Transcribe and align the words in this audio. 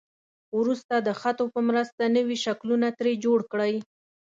وروسته 0.59 0.95
د 0.97 1.09
خطو 1.19 1.45
په 1.53 1.59
مرسته 1.69 2.03
نوي 2.17 2.37
شکلونه 2.45 2.87
ترې 2.99 3.13
جوړ 3.25 3.39
کړئ. 3.51 3.75